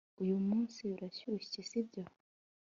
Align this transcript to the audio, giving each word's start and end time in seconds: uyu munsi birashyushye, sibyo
uyu 0.21 0.35
munsi 0.47 0.79
birashyushye, 0.91 1.59
sibyo 1.69 2.03